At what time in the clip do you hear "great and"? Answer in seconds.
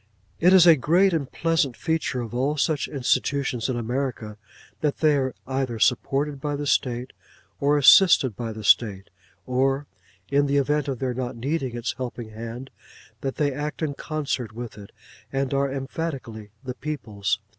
0.75-1.31